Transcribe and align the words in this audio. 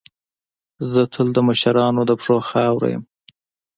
زه 0.91 1.01
تل 1.13 1.27
د 1.33 1.37
مشرانو 1.47 2.01
د 2.05 2.11
پښو 2.19 2.37
خاوره 2.49 2.87
یم. 2.93 3.03